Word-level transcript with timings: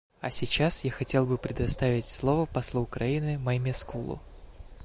А 0.19 0.31
сейчас 0.31 0.83
я 0.83 0.89
хотел 0.89 1.27
бы 1.27 1.37
предоставить 1.37 2.07
слово 2.07 2.47
послу 2.47 2.81
Украины 2.81 3.37
Маймескулу. 3.37 4.19